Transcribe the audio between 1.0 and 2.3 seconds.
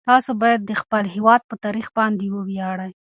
هیواد په تاریخ باندې